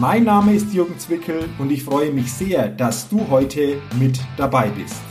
Mein 0.00 0.22
Name 0.22 0.54
ist 0.54 0.72
Jürgen 0.72 0.96
Zwickel 0.96 1.48
und 1.58 1.72
ich 1.72 1.82
freue 1.82 2.12
mich 2.12 2.32
sehr, 2.32 2.68
dass 2.68 3.08
du 3.08 3.28
heute 3.30 3.78
mit 3.98 4.20
dabei 4.36 4.68
bist. 4.68 5.02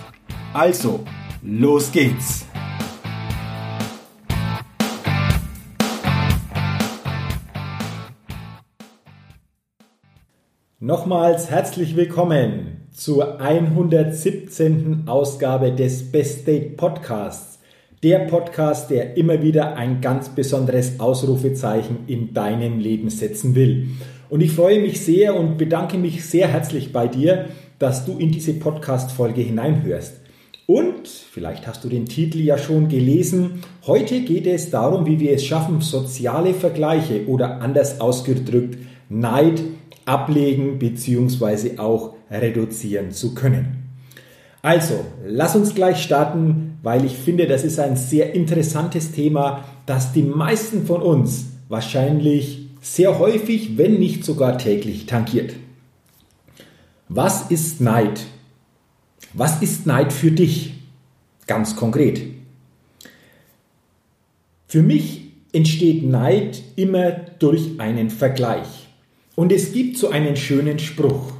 Also, 0.53 1.03
los 1.41 1.91
geht's! 1.91 2.45
Nochmals 10.79 11.49
herzlich 11.49 11.97
willkommen 11.97 12.87
zur 12.93 13.41
117. 13.41 15.03
Ausgabe 15.05 15.73
des 15.73 16.13
Best 16.13 16.47
Date 16.47 16.77
Podcasts. 16.77 17.59
Der 18.03 18.19
Podcast, 18.19 18.89
der 18.89 19.17
immer 19.17 19.41
wieder 19.41 19.75
ein 19.75 19.99
ganz 19.99 20.29
besonderes 20.29 21.01
Ausrufezeichen 21.01 22.05
in 22.07 22.33
deinem 22.33 22.79
Leben 22.79 23.09
setzen 23.09 23.53
will. 23.53 23.89
Und 24.29 24.41
ich 24.41 24.51
freue 24.51 24.81
mich 24.81 25.01
sehr 25.01 25.35
und 25.39 25.57
bedanke 25.57 25.97
mich 25.97 26.25
sehr 26.25 26.47
herzlich 26.47 26.91
bei 26.91 27.07
dir, 27.07 27.45
dass 27.79 28.05
du 28.05 28.17
in 28.17 28.31
diese 28.31 28.53
Podcast-Folge 28.53 29.41
hineinhörst. 29.41 30.21
Und 30.65 31.07
vielleicht 31.07 31.65
hast 31.65 31.85
du 31.85 31.89
den 31.89 32.05
Titel 32.05 32.39
ja 32.39 32.57
schon 32.57 32.89
gelesen. 32.89 33.61
Heute 33.85 34.21
geht 34.21 34.47
es 34.47 34.69
darum, 34.69 35.05
wie 35.05 35.19
wir 35.19 35.31
es 35.31 35.45
schaffen, 35.45 35.79
soziale 35.79 36.53
Vergleiche 36.53 37.25
oder 37.27 37.61
anders 37.61 38.01
ausgedrückt 38.01 38.77
Neid 39.09 39.63
ablegen 40.03 40.77
bzw. 40.77 41.77
auch 41.77 42.15
reduzieren 42.29 43.11
zu 43.11 43.33
können. 43.33 43.83
Also, 44.61 44.95
lass 45.25 45.55
uns 45.55 45.73
gleich 45.73 46.03
starten, 46.03 46.79
weil 46.83 47.05
ich 47.05 47.13
finde, 47.13 47.47
das 47.47 47.63
ist 47.63 47.79
ein 47.79 47.95
sehr 47.95 48.33
interessantes 48.33 49.13
Thema, 49.13 49.63
das 49.85 50.11
die 50.11 50.23
meisten 50.23 50.85
von 50.85 51.01
uns 51.01 51.45
wahrscheinlich 51.69 52.66
sehr 52.81 53.19
häufig, 53.19 53.77
wenn 53.77 53.99
nicht 53.99 54.23
sogar 54.23 54.57
täglich 54.57 55.05
tangiert. 55.05 55.55
Was 57.09 57.49
ist 57.51 57.81
Neid? 57.81 58.25
Was 59.33 59.61
ist 59.61 59.85
Neid 59.85 60.11
für 60.11 60.31
dich? 60.31 60.73
Ganz 61.45 61.75
konkret. 61.75 62.21
Für 64.67 64.83
mich 64.83 65.31
entsteht 65.53 66.03
Neid 66.03 66.61
immer 66.75 67.11
durch 67.11 67.79
einen 67.79 68.09
Vergleich. 68.09 68.87
Und 69.35 69.51
es 69.51 69.71
gibt 69.71 69.97
so 69.97 70.09
einen 70.09 70.35
schönen 70.35 70.79
Spruch. 70.79 71.33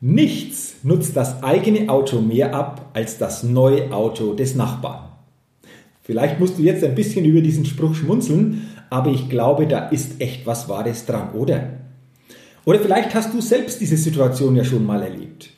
Nichts 0.00 0.76
nutzt 0.82 1.16
das 1.16 1.42
eigene 1.42 1.88
Auto 1.88 2.20
mehr 2.20 2.54
ab 2.54 2.90
als 2.94 3.18
das 3.18 3.42
neue 3.42 3.92
Auto 3.92 4.34
des 4.34 4.54
Nachbarn. 4.54 5.13
Vielleicht 6.04 6.38
musst 6.38 6.58
du 6.58 6.62
jetzt 6.62 6.84
ein 6.84 6.94
bisschen 6.94 7.24
über 7.24 7.40
diesen 7.40 7.64
Spruch 7.64 7.94
schmunzeln, 7.94 8.68
aber 8.90 9.10
ich 9.10 9.30
glaube, 9.30 9.66
da 9.66 9.88
ist 9.88 10.20
echt 10.20 10.46
was 10.46 10.68
Wahres 10.68 11.06
dran, 11.06 11.32
oder? 11.32 11.70
Oder 12.66 12.78
vielleicht 12.78 13.14
hast 13.14 13.32
du 13.32 13.40
selbst 13.40 13.80
diese 13.80 13.96
Situation 13.96 14.54
ja 14.54 14.64
schon 14.64 14.84
mal 14.84 15.02
erlebt. 15.02 15.50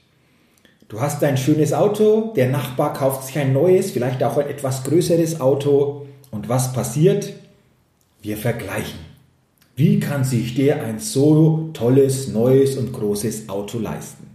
Du 0.89 1.01
hast 1.01 1.23
ein 1.25 1.37
schönes 1.37 1.73
Auto, 1.73 2.33
der 2.37 2.49
Nachbar 2.49 2.93
kauft 2.93 3.25
sich 3.25 3.37
ein 3.39 3.53
neues, 3.53 3.91
vielleicht 3.91 4.23
auch 4.23 4.37
ein 4.39 4.47
etwas 4.47 4.85
größeres 4.85 5.41
Auto. 5.41 6.07
Und 6.31 6.49
was 6.49 6.73
passiert? 6.73 7.33
Wir 8.23 8.37
vergleichen. 8.37 9.01
Wie 9.75 9.99
kann 9.99 10.23
sich 10.23 10.55
der 10.55 10.85
ein 10.85 11.01
so 11.01 11.71
tolles, 11.73 12.29
neues 12.29 12.77
und 12.77 12.93
großes 12.93 13.49
Auto 13.49 13.81
leisten? 13.81 14.29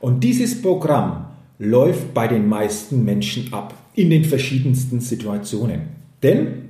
Und 0.00 0.24
dieses 0.24 0.60
Programm 0.60 1.27
läuft 1.58 2.14
bei 2.14 2.28
den 2.28 2.48
meisten 2.48 3.04
Menschen 3.04 3.52
ab, 3.52 3.74
in 3.94 4.10
den 4.10 4.24
verschiedensten 4.24 5.00
Situationen. 5.00 5.80
Denn 6.22 6.68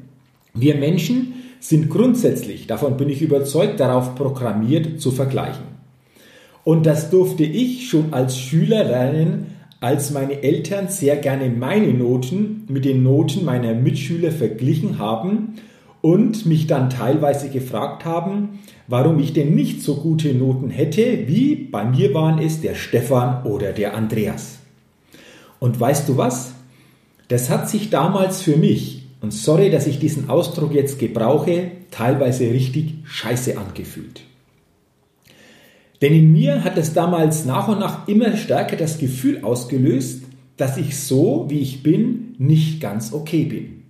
wir 0.54 0.76
Menschen 0.76 1.34
sind 1.60 1.90
grundsätzlich, 1.90 2.66
davon 2.66 2.96
bin 2.96 3.08
ich 3.08 3.20
überzeugt, 3.20 3.80
darauf 3.80 4.14
programmiert 4.14 5.00
zu 5.00 5.10
vergleichen. 5.10 5.64
Und 6.64 6.86
das 6.86 7.10
durfte 7.10 7.44
ich 7.44 7.88
schon 7.88 8.12
als 8.12 8.38
Schüler 8.38 8.84
lernen, 8.84 9.46
als 9.80 10.10
meine 10.10 10.42
Eltern 10.42 10.88
sehr 10.88 11.16
gerne 11.16 11.48
meine 11.48 11.94
Noten 11.94 12.64
mit 12.68 12.84
den 12.84 13.02
Noten 13.02 13.44
meiner 13.44 13.74
Mitschüler 13.74 14.32
verglichen 14.32 14.98
haben 14.98 15.54
und 16.00 16.46
mich 16.46 16.66
dann 16.66 16.90
teilweise 16.90 17.48
gefragt 17.48 18.04
haben, 18.04 18.60
warum 18.86 19.18
ich 19.18 19.32
denn 19.32 19.54
nicht 19.54 19.82
so 19.82 19.96
gute 19.96 20.34
Noten 20.34 20.70
hätte, 20.70 21.26
wie 21.26 21.54
bei 21.54 21.84
mir 21.84 22.12
waren 22.14 22.38
es 22.38 22.60
der 22.60 22.74
Stefan 22.74 23.44
oder 23.44 23.72
der 23.72 23.94
Andreas. 23.94 24.58
Und 25.60 25.78
weißt 25.78 26.08
du 26.08 26.16
was? 26.16 26.52
Das 27.28 27.50
hat 27.50 27.68
sich 27.68 27.90
damals 27.90 28.42
für 28.42 28.56
mich 28.56 28.98
und 29.20 29.32
sorry, 29.32 29.70
dass 29.70 29.86
ich 29.86 29.98
diesen 29.98 30.30
Ausdruck 30.30 30.72
jetzt 30.72 30.98
gebrauche, 30.98 31.72
teilweise 31.90 32.44
richtig 32.44 32.94
scheiße 33.04 33.58
angefühlt. 33.58 34.22
Denn 36.00 36.14
in 36.14 36.32
mir 36.32 36.62
hat 36.62 36.78
es 36.78 36.92
damals 36.92 37.44
nach 37.44 37.66
und 37.66 37.80
nach 37.80 38.06
immer 38.06 38.36
stärker 38.36 38.76
das 38.76 38.98
Gefühl 38.98 39.42
ausgelöst, 39.42 40.22
dass 40.56 40.76
ich 40.76 40.96
so, 40.96 41.46
wie 41.48 41.58
ich 41.58 41.82
bin, 41.82 42.36
nicht 42.38 42.80
ganz 42.80 43.12
okay 43.12 43.44
bin. 43.44 43.82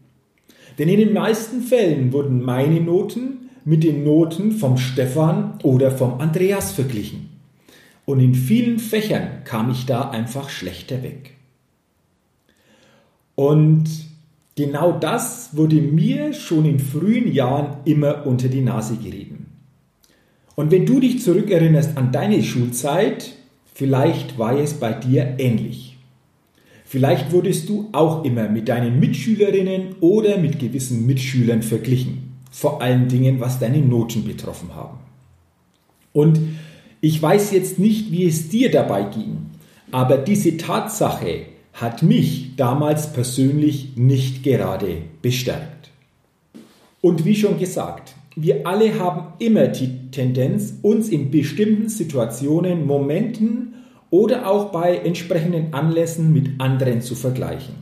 Denn 0.78 0.89
in 0.89 1.01
den 1.01 1.12
meisten 1.12 1.61
Fällen 1.61 2.12
wurden 2.12 2.43
meine 2.43 2.81
Noten 2.81 3.51
mit 3.65 3.84
den 3.84 4.05
Noten 4.05 4.53
vom 4.53 4.78
Stefan 4.78 5.59
oder 5.62 5.91
vom 5.91 6.21
Andreas 6.21 6.73
verglichen. 6.73 7.28
Und 8.07 8.21
in 8.21 8.34
vielen 8.34 8.78
Fächern 8.78 9.45
kam 9.45 9.71
ich 9.71 9.84
da 9.84 10.09
einfach 10.09 10.49
schlechter 10.49 11.03
weg. 11.03 11.38
Und 13.38 14.09
Genau 14.59 14.91
das 14.91 15.50
wurde 15.53 15.76
mir 15.76 16.32
schon 16.32 16.65
in 16.65 16.81
frühen 16.81 17.32
Jahren 17.32 17.76
immer 17.84 18.26
unter 18.26 18.49
die 18.49 18.60
Nase 18.60 18.97
gerieben. 18.97 19.47
Und 20.56 20.72
wenn 20.72 20.84
du 20.84 20.99
dich 20.99 21.22
zurückerinnerst 21.22 21.97
an 21.97 22.10
deine 22.10 22.43
Schulzeit, 22.43 23.34
vielleicht 23.72 24.37
war 24.37 24.59
es 24.59 24.75
bei 24.75 24.93
dir 24.93 25.37
ähnlich. 25.38 25.97
Vielleicht 26.84 27.31
wurdest 27.31 27.69
du 27.69 27.88
auch 27.93 28.25
immer 28.25 28.48
mit 28.48 28.69
deinen 28.69 28.98
Mitschülerinnen 28.98 29.94
oder 30.00 30.38
mit 30.38 30.59
gewissen 30.59 31.06
Mitschülern 31.06 31.62
verglichen. 31.62 32.32
Vor 32.50 32.82
allen 32.82 33.06
Dingen, 33.06 33.38
was 33.38 33.60
deine 33.60 33.78
Noten 33.78 34.25
betroffen 34.25 34.75
haben. 34.75 34.98
Und 36.12 36.41
ich 37.00 37.22
weiß 37.22 37.53
jetzt 37.53 37.78
nicht, 37.78 38.10
wie 38.10 38.27
es 38.27 38.48
dir 38.48 38.72
dabei 38.72 39.04
ging, 39.04 39.37
aber 39.93 40.19
diese 40.19 40.56
Tatsache, 40.56 41.43
hat 41.81 42.03
mich 42.03 42.56
damals 42.56 43.12
persönlich 43.12 43.97
nicht 43.97 44.43
gerade 44.43 45.03
bestärkt. 45.22 45.91
Und 47.00 47.25
wie 47.25 47.37
schon 47.37 47.59
gesagt, 47.59 48.15
wir 48.34 48.66
alle 48.66 48.99
haben 48.99 49.33
immer 49.39 49.69
die 49.69 50.11
Tendenz, 50.11 50.75
uns 50.83 51.09
in 51.09 51.31
bestimmten 51.31 51.89
Situationen, 51.89 52.87
Momenten 52.87 53.75
oder 54.11 54.49
auch 54.49 54.72
bei 54.72 54.97
entsprechenden 54.97 55.72
Anlässen 55.72 56.33
mit 56.33 56.61
anderen 56.61 57.00
zu 57.00 57.15
vergleichen. 57.15 57.75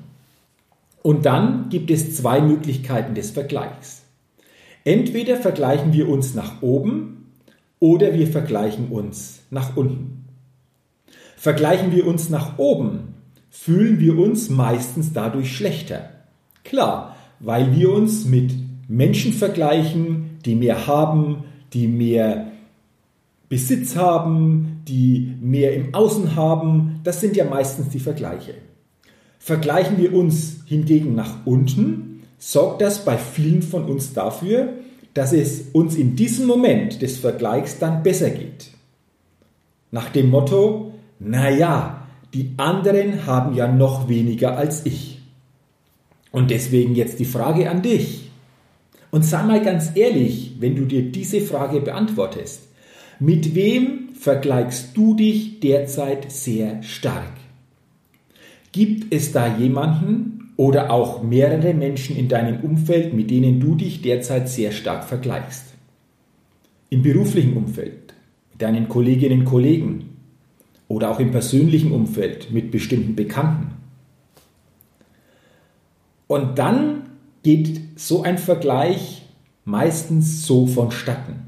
Und 1.03 1.25
dann 1.25 1.69
gibt 1.71 1.91
es 1.91 2.17
zwei 2.17 2.41
Möglichkeiten 2.41 3.15
des 3.15 3.31
Vergleichs. 3.31 4.03
Entweder 4.85 5.37
vergleichen 5.37 5.93
wir 5.93 6.09
uns 6.09 6.35
nach 6.35 6.63
oben 6.63 7.33
oder 7.81 8.13
wir 8.15 8.27
vergleichen 8.27 8.89
uns 8.89 9.41
nach 9.51 9.77
unten. 9.77 10.25
Vergleichen 11.37 11.93
wir 11.93 12.07
uns 12.07 12.29
nach 12.29 12.59
oben, 12.59 13.16
fühlen 13.63 13.99
wir 13.99 14.19
uns 14.19 14.49
meistens 14.49 15.13
dadurch 15.13 15.57
schlechter. 15.57 16.11
Klar, 16.63 17.17
weil 17.41 17.75
wir 17.75 17.93
uns 17.93 18.25
mit 18.25 18.53
Menschen 18.89 19.33
vergleichen, 19.33 20.39
die 20.45 20.55
mehr 20.55 20.87
haben, 20.87 21.45
die 21.73 21.89
mehr 21.89 22.53
Besitz 23.49 23.97
haben, 23.97 24.83
die 24.87 25.35
mehr 25.41 25.75
im 25.75 25.95
Außen 25.95 26.37
haben. 26.37 27.01
Das 27.03 27.21
sind 27.21 27.37
ja 27.37 27.45
meistens 27.45 27.89
die 27.89 27.99
Vergleiche. 27.99 28.55
Vergleichen 29.39 29.99
wir 29.99 30.13
uns 30.13 30.61
hingegen 30.67 31.15
nach 31.15 31.45
unten, 31.45 32.23
sorgt 32.39 32.83
das 32.83 33.05
bei 33.05 33.17
vielen 33.17 33.63
von 33.63 33.85
uns 33.85 34.13
dafür, 34.13 34.75
dass 35.15 35.33
es 35.33 35.71
uns 35.73 35.97
in 35.97 36.15
diesem 36.15 36.47
Moment 36.47 37.01
des 37.03 37.17
Vergleichs 37.17 37.79
dann 37.79 38.03
besser 38.03 38.31
geht. 38.31 38.69
Nach 39.91 40.11
dem 40.11 40.31
Motto, 40.31 40.93
naja, 41.19 42.06
die 42.35 42.55
anderen 42.57 43.27
haben 43.27 43.55
ja 43.55 43.71
noch 43.71 44.09
weniger 44.09 44.57
als 44.57 44.85
ich. 44.87 45.21
Und 46.33 46.51
deswegen 46.51 46.95
jetzt 46.95 47.19
die 47.19 47.25
Frage 47.25 47.71
an 47.71 47.83
dich. 47.83 48.31
Und 49.11 49.25
sei 49.25 49.43
mal 49.45 49.63
ganz 49.63 49.93
ehrlich, 49.95 50.57
wenn 50.59 50.77
du 50.77 50.85
dir 50.85 51.11
diese 51.11 51.41
Frage 51.41 51.81
beantwortest. 51.81 52.69
Mit 53.19 53.55
wem 53.55 54.11
vergleichst 54.15 54.97
du 54.97 55.15
dich 55.15 55.61
derzeit 55.61 56.31
sehr 56.31 56.83
stark? 56.83 57.33
Gibt 58.73 59.15
es 59.15 59.33
da 59.33 59.57
jemanden 59.57 60.53
oder 60.57 60.91
auch 60.91 61.23
mehrere 61.23 61.73
Menschen 61.73 62.17
in 62.17 62.29
deinem 62.29 62.61
Umfeld, 62.61 63.15
mit 63.15 63.31
denen 63.31 63.59
du 63.61 63.75
dich 63.75 64.03
derzeit 64.03 64.51
sehr 64.51 64.73
stark 64.73 65.05
vergleichst? 65.05 65.65
Im 66.91 67.03
beruflichen 67.03 67.57
Umfeld, 67.57 68.13
mit 68.53 68.61
deinen 68.61 68.89
Kolleginnen 68.89 69.41
und 69.41 69.45
Kollegen 69.47 70.16
oder 70.89 71.11
auch 71.11 71.21
im 71.21 71.31
persönlichen 71.31 71.93
Umfeld 71.93 72.51
mit 72.53 72.71
bestimmten 72.71 73.17
Bekannten. 73.17 73.75
Und 76.27 76.59
dann 76.59 77.11
geht 77.43 77.81
so 77.97 78.23
ein 78.23 78.39
Vergleich 78.39 79.23
meistens 79.65 80.47
so 80.47 80.67
vonstatten. 80.67 81.47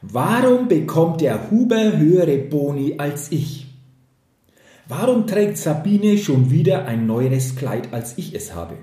Warum 0.00 0.66
bekommt 0.68 1.20
der 1.20 1.50
Huber 1.50 1.96
höhere 1.96 2.38
Boni 2.38 2.94
als 2.98 3.30
ich? 3.30 3.66
Warum 4.88 5.26
trägt 5.26 5.58
Sabine 5.58 6.18
schon 6.18 6.50
wieder 6.50 6.86
ein 6.86 7.06
neueres 7.06 7.54
Kleid, 7.54 7.92
als 7.92 8.18
ich 8.18 8.34
es 8.34 8.54
habe? 8.54 8.74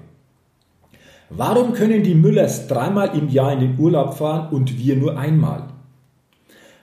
Warum 1.30 1.74
können 1.74 2.04
die 2.04 2.16
Müllers 2.16 2.68
dreimal 2.68 3.16
im 3.18 3.30
Jahr 3.30 3.54
in 3.54 3.60
den 3.60 3.80
Urlaub 3.80 4.16
fahren 4.18 4.50
und 4.52 4.80
wir 4.80 4.96
nur 4.96 5.18
einmal? 5.18 5.68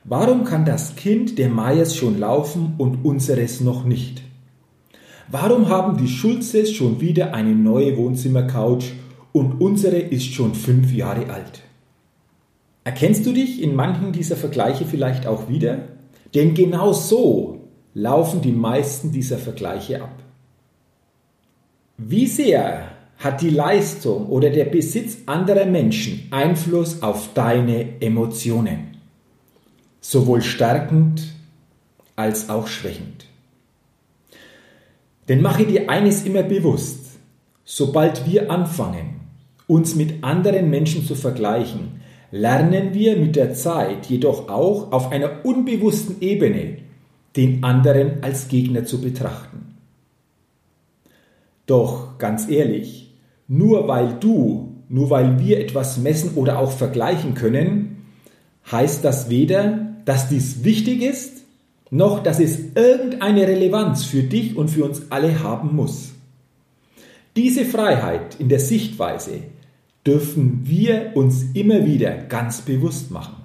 Warum 0.08 0.44
kann 0.44 0.64
das 0.64 0.94
Kind 0.94 1.37
der 1.37 1.49
Meyers 1.49 1.97
schon 1.97 2.20
laufen 2.20 2.75
und 2.79 3.05
unseres 3.05 3.61
noch 3.61 3.85
nicht? 3.85 4.23
Warum 5.29 5.69
haben 5.69 5.97
die 5.97 6.06
Schulzes 6.06 6.70
schon 6.70 7.00
wieder 7.00 7.35
eine 7.35 7.56
neue 7.56 7.97
Wohnzimmercouch 7.97 8.93
und 9.32 9.61
unsere 9.61 9.97
ist 9.97 10.32
schon 10.32 10.55
fünf 10.55 10.93
Jahre 10.93 11.29
alt? 11.29 11.62
Erkennst 12.85 13.26
du 13.26 13.32
dich 13.32 13.61
in 13.61 13.75
manchen 13.75 14.12
dieser 14.12 14.37
Vergleiche 14.37 14.85
vielleicht 14.85 15.26
auch 15.26 15.49
wieder? 15.49 15.88
Denn 16.37 16.55
genau 16.55 16.93
so 16.93 17.62
laufen 17.93 18.43
die 18.43 18.53
meisten 18.53 19.11
dieser 19.11 19.38
Vergleiche 19.38 20.05
ab. 20.05 20.23
Wie 21.99 22.29
sehr 22.29 22.93
hat 23.19 23.41
die 23.41 23.50
Leistung 23.50 24.29
oder 24.29 24.50
der 24.50 24.67
Besitz 24.67 25.19
anderer 25.26 25.67
Menschen 25.67 26.29
Einfluss 26.31 27.03
auf 27.03 27.31
deine 27.35 28.00
Emotionen? 28.00 28.95
Sowohl 30.08 30.41
stärkend 30.41 31.20
als 32.14 32.49
auch 32.49 32.69
schwächend. 32.69 33.26
Denn 35.29 35.43
mache 35.43 35.67
dir 35.67 35.91
eines 35.91 36.25
immer 36.25 36.44
bewusst, 36.44 37.00
sobald 37.64 38.25
wir 38.25 38.49
anfangen, 38.49 39.23
uns 39.67 39.97
mit 39.97 40.23
anderen 40.23 40.70
Menschen 40.70 41.05
zu 41.05 41.17
vergleichen, 41.17 42.00
lernen 42.31 42.94
wir 42.94 43.17
mit 43.17 43.35
der 43.35 43.55
Zeit 43.55 44.06
jedoch 44.06 44.49
auch 44.49 44.93
auf 44.93 45.11
einer 45.11 45.44
unbewussten 45.44 46.20
Ebene 46.20 46.79
den 47.35 47.64
anderen 47.64 48.23
als 48.23 48.47
Gegner 48.47 48.85
zu 48.85 49.00
betrachten. 49.00 49.75
Doch 51.67 52.17
ganz 52.19 52.49
ehrlich, 52.49 53.12
nur 53.49 53.88
weil 53.88 54.14
du, 54.20 54.73
nur 54.88 55.11
weil 55.11 55.41
wir 55.41 55.58
etwas 55.58 55.99
messen 55.99 56.35
oder 56.37 56.61
auch 56.61 56.70
vergleichen 56.70 57.35
können, 57.35 58.05
heißt 58.70 59.05
das 59.05 59.31
weder, 59.31 59.86
dass 60.06 60.31
dies 60.31 60.64
wichtig 60.64 61.03
ist, 61.03 61.43
noch 61.91 62.23
dass 62.23 62.41
es 62.41 62.58
irgendeine 62.75 63.47
Relevanz 63.47 64.05
für 64.05 64.23
dich 64.23 64.56
und 64.56 64.69
für 64.69 64.85
uns 64.85 65.11
alle 65.11 65.43
haben 65.43 65.76
muss. 65.76 66.12
Diese 67.37 67.67
Freiheit 67.67 68.41
in 68.41 68.49
der 68.49 68.61
Sichtweise 68.61 69.41
dürfen 70.06 70.62
wir 70.64 71.12
uns 71.14 71.44
immer 71.53 71.85
wieder 71.85 72.17
ganz 72.17 72.62
bewusst 72.62 73.11
machen. 73.11 73.37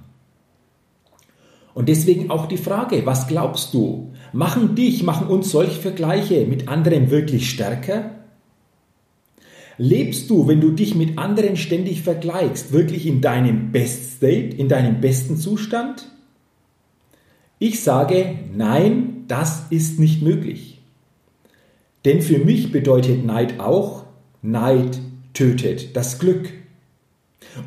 Und 1.73 1.89
deswegen 1.89 2.29
auch 2.29 2.47
die 2.47 2.57
Frage, 2.57 3.05
was 3.05 3.27
glaubst 3.27 3.73
du? 3.73 4.13
Machen 4.33 4.75
dich, 4.75 5.03
machen 5.03 5.27
uns 5.27 5.51
solche 5.51 5.79
Vergleiche 5.79 6.45
mit 6.45 6.67
anderen 6.67 7.09
wirklich 7.09 7.49
stärker? 7.49 8.11
Lebst 9.77 10.29
du, 10.29 10.47
wenn 10.47 10.61
du 10.61 10.71
dich 10.71 10.95
mit 10.95 11.17
anderen 11.17 11.57
ständig 11.57 12.01
vergleichst, 12.01 12.71
wirklich 12.71 13.07
in 13.07 13.21
deinem 13.21 13.71
Best 13.71 14.17
State, 14.17 14.55
in 14.55 14.67
deinem 14.67 15.01
besten 15.01 15.37
Zustand? 15.37 16.11
Ich 17.63 17.83
sage, 17.83 18.39
nein, 18.55 19.25
das 19.27 19.65
ist 19.69 19.99
nicht 19.99 20.23
möglich. 20.23 20.79
Denn 22.05 22.23
für 22.23 22.39
mich 22.39 22.71
bedeutet 22.71 23.23
Neid 23.23 23.59
auch, 23.59 24.05
Neid 24.41 24.97
tötet 25.35 25.95
das 25.95 26.17
Glück. 26.17 26.49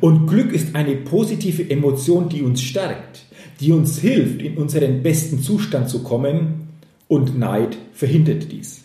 Und 0.01 0.27
Glück 0.27 0.51
ist 0.51 0.75
eine 0.75 0.97
positive 0.97 1.69
Emotion, 1.69 2.27
die 2.27 2.41
uns 2.41 2.61
stärkt, 2.61 3.23
die 3.61 3.71
uns 3.71 3.97
hilft, 3.97 4.41
in 4.41 4.57
unseren 4.57 5.01
besten 5.01 5.39
Zustand 5.39 5.89
zu 5.89 6.03
kommen 6.03 6.67
und 7.07 7.39
Neid 7.39 7.77
verhindert 7.93 8.51
dies. 8.51 8.83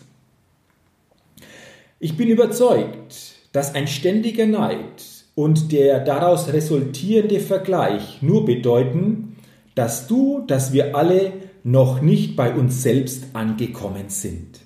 Ich 1.99 2.15
bin 2.15 2.29
überzeugt, 2.29 3.33
dass 3.51 3.75
ein 3.75 3.89
ständiger 3.89 4.45
Neid 4.45 5.03
und 5.35 5.73
der 5.73 5.99
daraus 5.99 6.53
resultierende 6.53 7.41
Vergleich 7.41 8.21
nur 8.21 8.45
bedeuten, 8.45 9.30
dass 9.75 10.07
du, 10.07 10.43
dass 10.47 10.73
wir 10.73 10.95
alle 10.95 11.33
noch 11.63 12.01
nicht 12.01 12.35
bei 12.35 12.53
uns 12.53 12.81
selbst 12.81 13.27
angekommen 13.33 14.09
sind. 14.09 14.59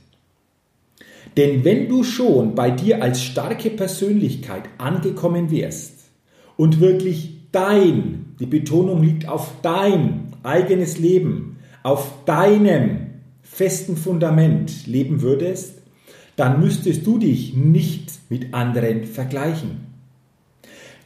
Denn 1.38 1.66
wenn 1.66 1.90
du 1.90 2.04
schon 2.04 2.56
bei 2.56 2.72
dir 2.72 3.04
als 3.04 3.22
starke 3.22 3.70
Persönlichkeit 3.70 4.64
angekommen 4.78 5.52
wärst 5.52 6.06
und 6.56 6.80
wirklich 6.80 7.36
dein, 7.52 8.36
die 8.40 8.46
Betonung 8.46 9.04
liegt 9.04 9.28
auf 9.28 9.52
dein 9.62 10.34
eigenes 10.44 10.98
Leben, 10.98 11.58
auf 11.84 12.12
deinem 12.26 13.08
festen 13.44 13.98
Fundament 13.98 14.88
leben 14.88 15.22
würdest, 15.22 15.82
dann 16.36 16.60
müsstest 16.60 17.06
du 17.06 17.18
dich 17.18 17.54
nicht 17.54 18.12
mit 18.30 18.54
anderen 18.54 19.06
vergleichen. 19.06 19.88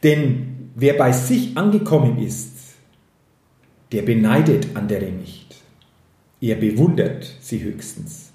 Denn 0.02 0.70
wer 0.74 0.94
bei 0.94 1.12
sich 1.12 1.56
angekommen 1.56 2.18
ist, 2.18 2.59
der 3.92 4.02
beneidet 4.02 4.68
andere 4.74 5.10
nicht. 5.10 5.56
Er 6.40 6.56
bewundert 6.56 7.30
sie 7.40 7.62
höchstens. 7.62 8.30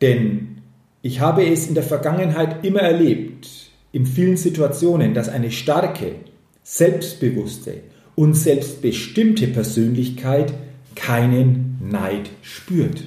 Denn 0.00 0.58
ich 1.02 1.20
habe 1.20 1.46
es 1.46 1.68
in 1.68 1.74
der 1.74 1.82
Vergangenheit 1.82 2.64
immer 2.64 2.80
erlebt, 2.80 3.48
in 3.92 4.06
vielen 4.06 4.36
Situationen, 4.36 5.14
dass 5.14 5.28
eine 5.28 5.50
starke, 5.50 6.16
selbstbewusste 6.62 7.80
und 8.16 8.34
selbstbestimmte 8.34 9.46
Persönlichkeit 9.48 10.52
keinen 10.94 11.78
Neid 11.80 12.30
spürt. 12.42 13.04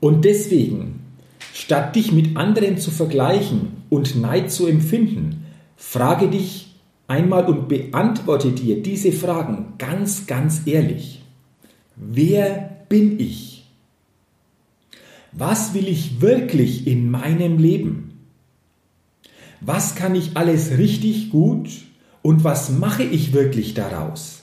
Und 0.00 0.24
deswegen, 0.24 1.00
statt 1.54 1.96
dich 1.96 2.12
mit 2.12 2.36
anderen 2.36 2.78
zu 2.78 2.90
vergleichen 2.90 3.82
und 3.88 4.20
Neid 4.20 4.50
zu 4.50 4.66
empfinden, 4.66 5.46
frage 5.76 6.28
dich 6.28 6.69
einmal 7.10 7.46
und 7.46 7.68
beantworte 7.68 8.52
dir 8.52 8.82
diese 8.82 9.12
Fragen 9.12 9.74
ganz, 9.78 10.26
ganz 10.26 10.62
ehrlich. 10.66 11.22
Wer 11.96 12.84
bin 12.88 13.20
ich? 13.20 13.68
Was 15.32 15.74
will 15.74 15.88
ich 15.88 16.20
wirklich 16.20 16.86
in 16.86 17.10
meinem 17.10 17.58
Leben? 17.58 18.10
was 19.60 19.94
kann 19.94 20.14
ich 20.14 20.36
alles 20.36 20.78
richtig 20.78 21.30
gut 21.30 21.68
und 22.22 22.44
was 22.44 22.70
mache 22.70 23.02
ich 23.02 23.32
wirklich 23.32 23.74
daraus? 23.74 24.42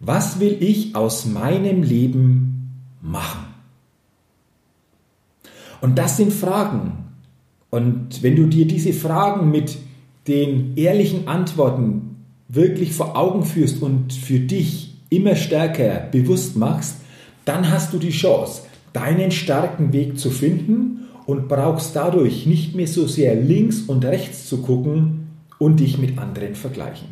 Was 0.00 0.40
will 0.40 0.56
ich 0.60 0.96
aus 0.96 1.26
meinem 1.26 1.82
Leben 1.82 2.72
machen? 3.00 3.46
Und 5.80 5.96
das 5.96 6.16
sind 6.16 6.32
Fragen. 6.32 7.04
Und 7.70 8.22
wenn 8.22 8.36
du 8.36 8.46
dir 8.46 8.66
diese 8.66 8.92
Fragen 8.92 9.50
mit 9.50 9.78
den 10.26 10.76
ehrlichen 10.76 11.28
Antworten 11.28 12.16
wirklich 12.48 12.92
vor 12.92 13.16
Augen 13.16 13.44
führst 13.44 13.82
und 13.82 14.12
für 14.12 14.40
dich 14.40 14.94
immer 15.08 15.36
stärker 15.36 16.08
bewusst 16.10 16.56
machst, 16.56 16.96
dann 17.44 17.70
hast 17.70 17.92
du 17.92 17.98
die 17.98 18.10
Chance, 18.10 18.62
deinen 18.92 19.30
starken 19.30 19.92
Weg 19.92 20.18
zu 20.18 20.30
finden 20.30 21.08
und 21.26 21.48
brauchst 21.48 21.94
dadurch 21.94 22.46
nicht 22.46 22.74
mehr 22.74 22.86
so 22.86 23.06
sehr 23.06 23.34
links 23.34 23.82
und 23.82 24.04
rechts 24.04 24.46
zu 24.48 24.62
gucken 24.62 25.28
und 25.58 25.80
dich 25.80 25.98
mit 25.98 26.18
anderen 26.18 26.54
vergleichen. 26.54 27.08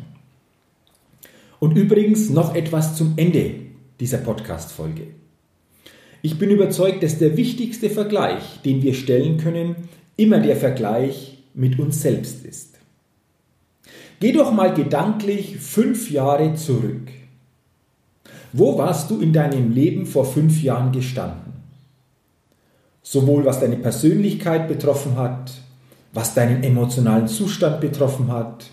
Und 1.59 1.77
übrigens 1.77 2.29
noch 2.29 2.55
etwas 2.55 2.95
zum 2.95 3.13
Ende 3.17 3.55
dieser 3.99 4.17
Podcast-Folge. 4.17 5.07
Ich 6.21 6.37
bin 6.37 6.49
überzeugt, 6.49 7.03
dass 7.03 7.17
der 7.17 7.37
wichtigste 7.37 7.89
Vergleich, 7.89 8.61
den 8.65 8.81
wir 8.81 8.93
stellen 8.93 9.37
können, 9.37 9.75
immer 10.17 10.39
der 10.39 10.55
Vergleich 10.55 11.43
mit 11.53 11.79
uns 11.79 12.01
selbst 12.01 12.45
ist. 12.45 12.78
Geh 14.19 14.31
doch 14.31 14.51
mal 14.51 14.73
gedanklich 14.73 15.57
fünf 15.57 16.11
Jahre 16.11 16.55
zurück. 16.55 17.09
Wo 18.51 18.77
warst 18.77 19.09
du 19.11 19.21
in 19.21 19.31
deinem 19.31 19.71
Leben 19.71 20.05
vor 20.05 20.25
fünf 20.25 20.61
Jahren 20.61 20.91
gestanden? 20.91 21.49
sowohl 23.09 23.43
was 23.43 23.59
deine 23.59 23.77
Persönlichkeit 23.77 24.67
betroffen 24.67 25.15
hat, 25.15 25.51
was 26.13 26.35
deinen 26.35 26.61
emotionalen 26.61 27.27
Zustand 27.27 27.81
betroffen 27.81 28.31
hat, 28.31 28.67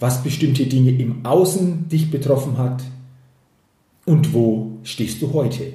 was 0.00 0.24
bestimmte 0.24 0.66
Dinge 0.66 0.90
im 0.90 1.24
Außen 1.24 1.88
dich 1.88 2.10
betroffen 2.10 2.58
hat, 2.58 2.82
und 4.04 4.32
wo 4.32 4.78
stehst 4.82 5.22
du 5.22 5.32
heute? 5.32 5.74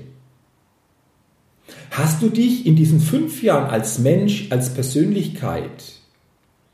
Hast 1.91 2.21
du 2.21 2.29
dich 2.29 2.65
in 2.65 2.75
diesen 2.75 2.99
fünf 2.99 3.41
Jahren 3.41 3.69
als 3.69 3.99
Mensch, 3.99 4.47
als 4.49 4.73
Persönlichkeit 4.73 5.83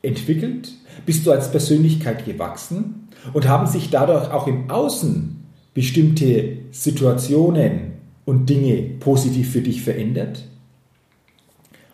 entwickelt? 0.02 0.74
Bist 1.06 1.26
du 1.26 1.32
als 1.32 1.52
Persönlichkeit 1.52 2.26
gewachsen? 2.26 3.08
Und 3.34 3.48
haben 3.48 3.68
sich 3.68 3.90
dadurch 3.90 4.32
auch 4.32 4.48
im 4.48 4.70
Außen 4.70 5.44
bestimmte 5.74 6.58
Situationen 6.72 7.94
und 8.26 8.50
Dinge 8.50 8.82
positiv 9.00 9.52
für 9.52 9.62
dich 9.62 9.82
verändert? 9.82 10.46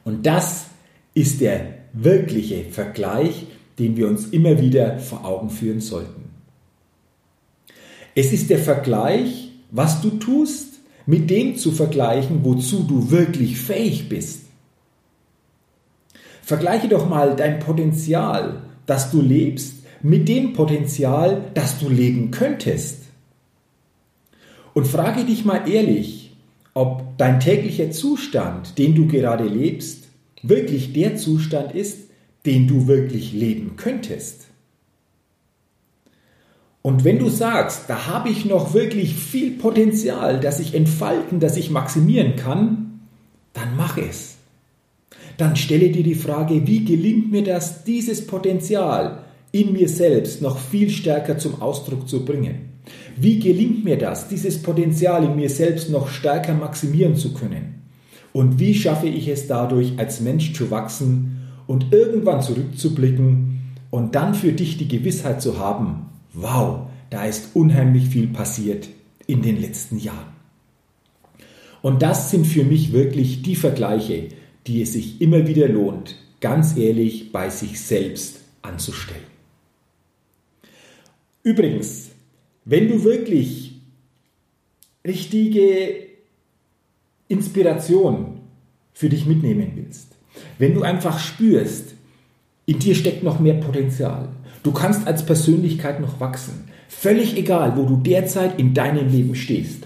Und 0.03 0.25
das 0.25 0.67
ist 1.13 1.41
der 1.41 1.75
wirkliche 1.93 2.65
Vergleich, 2.65 3.47
den 3.79 3.97
wir 3.97 4.07
uns 4.07 4.27
immer 4.27 4.59
wieder 4.62 5.00
vor 5.00 5.25
Augen 5.25 5.50
führen 5.50 5.81
sollten. 5.81 6.25
Es 8.13 8.31
ist 8.31 8.50
der 8.50 8.59
Vergleich, 8.59 9.51
was 9.71 10.01
du 10.01 10.12
tust, 10.12 10.79
mit 11.05 11.29
dem 11.29 11.57
zu 11.57 11.71
vergleichen, 11.71 12.43
wozu 12.43 12.83
du 12.83 13.12
wirklich 13.12 13.57
fähig 13.57 14.09
bist. 14.09 14.44
Vergleiche 16.45 16.87
doch 16.87 17.09
mal 17.09 17.35
dein 17.35 17.57
Potenzial, 17.57 18.61
das 18.85 19.09
du 19.09 19.19
lebst, 19.19 19.77
mit 20.03 20.29
dem 20.29 20.53
Potenzial, 20.53 21.49
das 21.55 21.79
du 21.79 21.89
leben 21.89 22.29
könntest. 22.29 23.05
Und 24.75 24.85
frage 24.85 25.23
dich 25.23 25.43
mal 25.43 25.67
ehrlich, 25.67 26.37
ob 26.75 27.17
dein 27.17 27.39
täglicher 27.39 27.89
Zustand, 27.89 28.77
den 28.77 28.93
du 28.93 29.07
gerade 29.07 29.45
lebst, 29.45 30.03
wirklich 30.43 30.93
der 30.93 31.15
Zustand 31.15 31.73
ist, 31.73 32.11
den 32.45 32.67
du 32.67 32.85
wirklich 32.85 33.33
leben 33.33 33.75
könntest. 33.75 34.45
Und 36.83 37.03
wenn 37.03 37.17
du 37.17 37.29
sagst, 37.29 37.85
da 37.87 38.05
habe 38.05 38.29
ich 38.29 38.45
noch 38.45 38.75
wirklich 38.75 39.15
viel 39.15 39.57
Potenzial, 39.57 40.39
das 40.39 40.59
ich 40.59 40.75
entfalten, 40.75 41.39
das 41.39 41.57
ich 41.57 41.71
maximieren 41.71 42.35
kann, 42.35 42.99
dann 43.53 43.75
mach 43.75 43.97
es. 43.97 44.34
Dann 45.37 45.55
stelle 45.55 45.89
dir 45.89 46.03
die 46.03 46.15
Frage, 46.15 46.65
wie 46.65 46.85
gelingt 46.85 47.31
mir 47.31 47.43
das, 47.43 47.83
dieses 47.83 48.25
Potenzial 48.25 49.23
in 49.51 49.73
mir 49.73 49.89
selbst 49.89 50.41
noch 50.41 50.57
viel 50.57 50.89
stärker 50.89 51.37
zum 51.37 51.61
Ausdruck 51.61 52.07
zu 52.07 52.25
bringen? 52.25 52.75
Wie 53.17 53.39
gelingt 53.39 53.83
mir 53.83 53.97
das, 53.97 54.27
dieses 54.27 54.61
Potenzial 54.61 55.23
in 55.23 55.35
mir 55.35 55.49
selbst 55.49 55.89
noch 55.89 56.09
stärker 56.09 56.53
maximieren 56.53 57.15
zu 57.15 57.33
können? 57.33 57.81
Und 58.33 58.59
wie 58.59 58.73
schaffe 58.73 59.07
ich 59.07 59.27
es 59.27 59.47
dadurch, 59.47 59.93
als 59.97 60.19
Mensch 60.19 60.53
zu 60.53 60.69
wachsen 60.71 61.37
und 61.67 61.93
irgendwann 61.93 62.41
zurückzublicken 62.41 63.61
und 63.91 64.15
dann 64.15 64.35
für 64.35 64.51
dich 64.51 64.77
die 64.77 64.89
Gewissheit 64.89 65.41
zu 65.41 65.57
haben, 65.57 66.07
wow, 66.33 66.87
da 67.09 67.25
ist 67.25 67.55
unheimlich 67.55 68.09
viel 68.09 68.27
passiert 68.27 68.89
in 69.25 69.41
den 69.41 69.59
letzten 69.59 69.97
Jahren. 69.97 70.35
Und 71.81 72.01
das 72.01 72.31
sind 72.31 72.45
für 72.45 72.63
mich 72.65 72.91
wirklich 72.91 73.41
die 73.41 73.55
Vergleiche, 73.55 74.29
die 74.67 74.81
es 74.81 74.93
sich 74.93 75.22
immer 75.22 75.48
wieder 75.48 75.67
lohnt, 75.67 76.15
ganz 76.41 76.77
ehrlich 76.77 77.31
bei 77.31 77.50
sich 77.50 77.79
selbst 77.79 78.39
anzustellen. 78.62 79.22
Übrigens, 81.43 82.10
wenn 82.65 82.88
du 82.88 83.03
wirklich 83.03 83.79
richtige 85.05 86.07
Inspiration 87.27 88.39
für 88.93 89.10
dich 89.10 89.25
mitnehmen 89.25 89.74
willst, 89.75 90.07
wenn 90.57 90.74
du 90.74 90.81
einfach 90.81 91.19
spürst, 91.19 91.93
in 92.65 92.79
dir 92.79 92.95
steckt 92.95 93.24
noch 93.24 93.39
mehr 93.39 93.53
Potenzial, 93.55 94.29
du 94.63 94.72
kannst 94.72 95.05
als 95.05 95.25
Persönlichkeit 95.25 96.00
noch 96.00 96.19
wachsen, 96.19 96.67
völlig 96.88 97.38
egal, 97.38 97.77
wo 97.77 97.84
du 97.84 97.98
derzeit 97.98 98.60
in 98.60 98.74
deinem 98.74 99.07
Leben 99.10 99.36
stehst, 99.36 99.86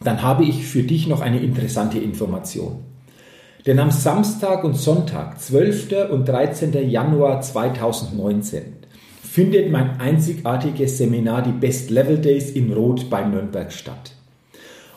dann 0.00 0.22
habe 0.22 0.44
ich 0.44 0.66
für 0.66 0.82
dich 0.82 1.06
noch 1.06 1.20
eine 1.20 1.40
interessante 1.40 1.98
Information. 1.98 2.80
Denn 3.66 3.80
am 3.80 3.90
Samstag 3.90 4.62
und 4.62 4.76
Sonntag, 4.76 5.40
12. 5.40 6.10
und 6.12 6.28
13. 6.28 6.88
Januar 6.88 7.40
2019, 7.40 8.62
findet 9.22 9.72
mein 9.72 9.98
einzigartiges 9.98 10.98
Seminar, 10.98 11.42
die 11.42 11.50
Best 11.50 11.90
Level 11.90 12.18
Days 12.18 12.50
in 12.50 12.72
Rot 12.72 13.10
bei 13.10 13.24
Nürnberg 13.24 13.72
statt. 13.72 14.12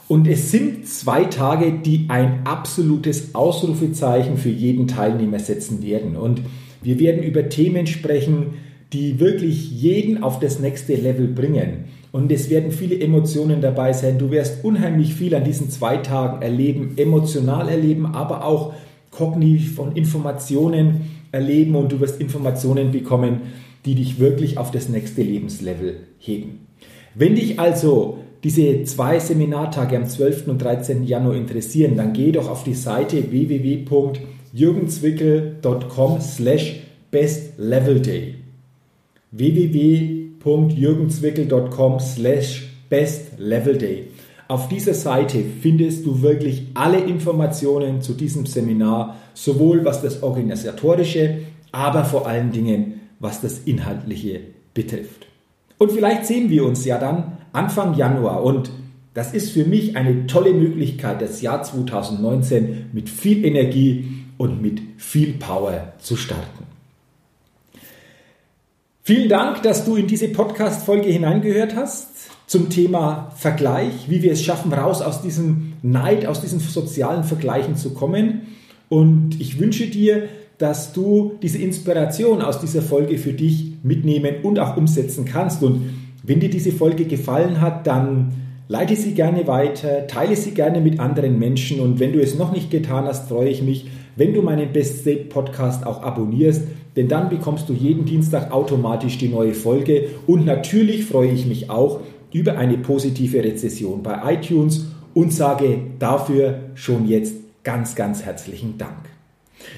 Und 0.07 0.27
es 0.27 0.51
sind 0.51 0.87
zwei 0.87 1.25
Tage, 1.25 1.79
die 1.83 2.05
ein 2.09 2.41
absolutes 2.45 3.33
Ausrufezeichen 3.33 4.37
für 4.37 4.49
jeden 4.49 4.87
Teilnehmer 4.87 5.39
setzen 5.39 5.81
werden. 5.81 6.15
Und 6.15 6.41
wir 6.81 6.99
werden 6.99 7.23
über 7.23 7.49
Themen 7.49 7.87
sprechen, 7.87 8.53
die 8.93 9.19
wirklich 9.19 9.71
jeden 9.71 10.23
auf 10.23 10.39
das 10.39 10.59
nächste 10.59 10.95
Level 10.95 11.27
bringen. 11.27 11.85
Und 12.11 12.31
es 12.31 12.49
werden 12.49 12.71
viele 12.71 12.99
Emotionen 12.99 13.61
dabei 13.61 13.93
sein. 13.93 14.17
Du 14.17 14.31
wirst 14.31 14.63
unheimlich 14.63 15.13
viel 15.13 15.35
an 15.35 15.43
diesen 15.43 15.69
zwei 15.69 15.97
Tagen 15.97 16.41
erleben, 16.41 16.93
emotional 16.97 17.69
erleben, 17.69 18.07
aber 18.07 18.43
auch 18.45 18.73
kognitiv 19.11 19.75
von 19.75 19.95
Informationen 19.95 21.01
erleben 21.31 21.75
und 21.75 21.91
du 21.91 21.99
wirst 21.99 22.19
Informationen 22.19 22.91
bekommen, 22.91 23.41
die 23.85 23.93
dich 23.93 24.19
wirklich 24.19 24.57
auf 24.57 24.71
das 24.71 24.89
nächste 24.89 25.21
Lebenslevel 25.21 25.97
heben. 26.17 26.65
Wenn 27.13 27.35
dich 27.35 27.59
also 27.59 28.17
diese 28.43 28.85
zwei 28.85 29.19
Seminartage 29.19 29.95
am 29.97 30.07
12. 30.07 30.47
und 30.47 30.57
13. 30.59 31.03
Januar 31.03 31.35
interessieren, 31.35 31.95
dann 31.95 32.13
geh 32.13 32.31
doch 32.31 32.49
auf 32.49 32.63
die 32.63 32.73
Seite 32.73 33.29
www.jürgenzwickel.com 33.31 36.21
slash 36.21 36.79
bestlevelday 37.11 38.38
www.jürgenzwickel.com 39.31 41.99
slash 41.99 42.69
bestlevelday. 42.89 44.07
Auf 44.47 44.67
dieser 44.67 44.95
Seite 44.95 45.43
findest 45.61 46.03
du 46.05 46.23
wirklich 46.23 46.63
alle 46.73 46.99
Informationen 46.99 48.01
zu 48.01 48.13
diesem 48.13 48.47
Seminar, 48.47 49.17
sowohl 49.35 49.85
was 49.85 50.01
das 50.01 50.23
Organisatorische, 50.23 51.41
aber 51.71 52.03
vor 52.03 52.27
allen 52.27 52.51
Dingen 52.51 52.95
was 53.19 53.41
das 53.41 53.59
Inhaltliche 53.59 54.39
betrifft. 54.73 55.27
Und 55.77 55.91
vielleicht 55.91 56.25
sehen 56.25 56.49
wir 56.49 56.65
uns 56.65 56.83
ja 56.85 56.97
dann 56.97 57.37
Anfang 57.51 57.95
Januar 57.95 58.43
und 58.43 58.71
das 59.13 59.33
ist 59.33 59.51
für 59.51 59.65
mich 59.65 59.97
eine 59.97 60.27
tolle 60.27 60.53
Möglichkeit, 60.53 61.21
das 61.21 61.41
Jahr 61.41 61.63
2019 61.63 62.91
mit 62.93 63.09
viel 63.09 63.43
Energie 63.43 64.23
und 64.37 64.61
mit 64.61 64.81
viel 64.97 65.33
Power 65.33 65.93
zu 65.99 66.15
starten. 66.15 66.68
Vielen 69.09 69.27
Dank, 69.27 69.63
dass 69.63 69.85
du 69.85 69.95
in 69.95 70.05
diese 70.05 70.27
Podcast-Folge 70.27 71.09
hineingehört 71.09 71.75
hast 71.75 72.09
zum 72.45 72.69
Thema 72.69 73.31
Vergleich, 73.35 74.07
wie 74.07 74.21
wir 74.21 74.33
es 74.33 74.43
schaffen, 74.43 74.71
raus 74.71 75.01
aus 75.01 75.23
diesem 75.23 75.73
Neid, 75.81 76.27
aus 76.27 76.41
diesen 76.41 76.59
sozialen 76.59 77.23
Vergleichen 77.23 77.75
zu 77.75 77.95
kommen. 77.95 78.41
Und 78.87 79.41
ich 79.41 79.59
wünsche 79.59 79.87
dir, 79.87 80.29
dass 80.59 80.93
du 80.93 81.39
diese 81.41 81.57
Inspiration 81.57 82.43
aus 82.43 82.61
dieser 82.61 82.83
Folge 82.83 83.17
für 83.17 83.33
dich 83.33 83.77
mitnehmen 83.81 84.43
und 84.43 84.59
auch 84.59 84.77
umsetzen 84.77 85.25
kannst. 85.25 85.63
Und 85.63 85.89
wenn 86.21 86.39
dir 86.39 86.51
diese 86.51 86.71
Folge 86.71 87.05
gefallen 87.05 87.61
hat, 87.61 87.87
dann 87.87 88.33
leite 88.67 88.95
sie 88.95 89.15
gerne 89.15 89.47
weiter, 89.47 90.05
teile 90.05 90.35
sie 90.35 90.51
gerne 90.51 90.81
mit 90.81 90.99
anderen 90.99 91.39
Menschen. 91.39 91.79
Und 91.79 91.99
wenn 91.99 92.13
du 92.13 92.21
es 92.21 92.37
noch 92.37 92.51
nicht 92.51 92.69
getan 92.69 93.05
hast, 93.05 93.27
freue 93.27 93.49
ich 93.49 93.63
mich, 93.63 93.87
wenn 94.17 94.35
du 94.35 94.43
meinen 94.43 94.71
Best 94.71 94.99
State 94.99 95.29
Podcast 95.29 95.87
auch 95.87 96.03
abonnierst 96.03 96.61
denn 96.95 97.07
dann 97.07 97.29
bekommst 97.29 97.69
du 97.69 97.73
jeden 97.73 98.05
Dienstag 98.05 98.51
automatisch 98.51 99.17
die 99.17 99.29
neue 99.29 99.53
Folge 99.53 100.09
und 100.27 100.45
natürlich 100.45 101.05
freue 101.05 101.31
ich 101.31 101.45
mich 101.45 101.69
auch 101.69 102.01
über 102.31 102.57
eine 102.57 102.77
positive 102.77 103.43
Rezession 103.43 104.03
bei 104.03 104.33
iTunes 104.33 104.87
und 105.13 105.33
sage 105.33 105.79
dafür 105.99 106.59
schon 106.75 107.07
jetzt 107.07 107.35
ganz, 107.63 107.95
ganz 107.95 108.23
herzlichen 108.23 108.77
Dank. 108.77 109.09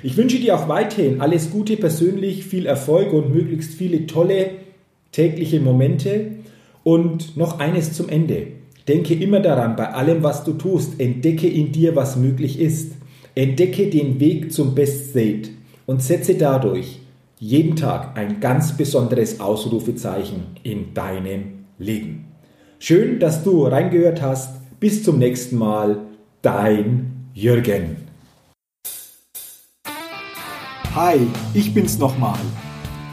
Ich 0.03 0.17
wünsche 0.17 0.39
dir 0.39 0.55
auch 0.55 0.67
weiterhin 0.67 1.21
alles 1.21 1.51
Gute 1.51 1.77
persönlich, 1.77 2.45
viel 2.45 2.65
Erfolg 2.65 3.13
und 3.13 3.33
möglichst 3.33 3.73
viele 3.73 4.05
tolle 4.05 4.51
tägliche 5.11 5.59
Momente. 5.59 6.31
Und 6.83 7.37
noch 7.37 7.59
eines 7.59 7.93
zum 7.93 8.09
Ende. 8.09 8.47
Denke 8.87 9.13
immer 9.13 9.39
daran, 9.39 9.75
bei 9.75 9.91
allem, 9.91 10.23
was 10.23 10.43
du 10.43 10.53
tust, 10.53 10.99
entdecke 10.99 11.47
in 11.47 11.71
dir, 11.71 11.95
was 11.95 12.15
möglich 12.15 12.59
ist. 12.59 12.93
Entdecke 13.35 13.87
den 13.87 14.19
Weg 14.19 14.51
zum 14.51 14.73
Best 14.73 15.11
State 15.11 15.49
und 15.85 16.01
setze 16.01 16.35
dadurch 16.35 16.99
jeden 17.39 17.75
Tag 17.75 18.17
ein 18.17 18.39
ganz 18.39 18.77
besonderes 18.77 19.39
Ausrufezeichen 19.39 20.55
in 20.63 20.93
deinem 20.93 21.65
Leben. 21.79 22.25
Schön, 22.79 23.19
dass 23.19 23.43
du 23.43 23.65
reingehört 23.65 24.21
hast. 24.21 24.79
Bis 24.79 25.03
zum 25.03 25.19
nächsten 25.19 25.57
Mal. 25.57 25.99
Dein 26.41 27.29
Jürgen. 27.33 27.97
Hi, 30.95 31.19
ich 31.53 31.73
bin's 31.73 31.97
nochmal. 31.97 32.39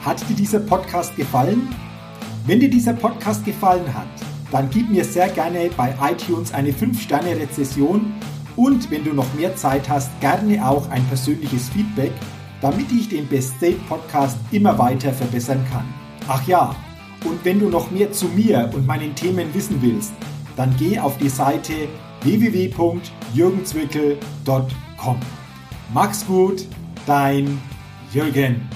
Hat 0.02 0.28
dir 0.28 0.34
dieser 0.34 0.60
Podcast 0.60 1.14
gefallen? 1.16 1.68
Wenn 2.46 2.60
dir 2.60 2.70
dieser 2.70 2.94
Podcast 2.94 3.44
gefallen 3.44 3.94
hat, 3.94 4.08
dann 4.50 4.68
gib 4.70 4.90
mir 4.90 5.04
sehr 5.04 5.28
gerne 5.28 5.70
bei 5.76 5.94
iTunes 6.02 6.52
eine 6.52 6.70
5-Sterne-Rezession 6.70 8.14
und 8.56 8.90
wenn 8.90 9.04
du 9.04 9.12
noch 9.12 9.32
mehr 9.34 9.54
Zeit 9.54 9.88
hast, 9.88 10.10
gerne 10.20 10.66
auch 10.66 10.88
ein 10.90 11.04
persönliches 11.04 11.68
Feedback 11.68 12.12
damit 12.61 12.93
ich 12.93 13.09
den 13.09 13.27
Best 13.27 13.55
Date 13.61 13.85
Podcast 13.88 14.38
immer 14.50 14.79
weiter 14.79 15.12
verbessern 15.12 15.65
kann. 15.71 15.85
Ach 16.27 16.47
ja, 16.47 16.75
und 17.25 17.45
wenn 17.45 17.61
du 17.61 17.69
noch 17.69 17.91
mehr 17.91 18.11
zu 18.12 18.27
mir 18.27 18.71
und 18.75 18.87
meinen 18.87 19.15
Themen 19.15 19.53
wissen 19.55 19.83
willst, 19.83 20.12
dann 20.57 20.75
geh 20.79 20.99
auf 20.99 21.19
die 21.19 21.29
Seite 21.29 21.73
www.jürgenzwickel.com. 22.23 25.17
Max 25.93 26.27
gut, 26.27 26.65
dein 27.07 27.61
Jürgen. 28.12 28.69